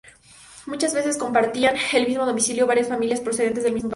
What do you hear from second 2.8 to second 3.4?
familias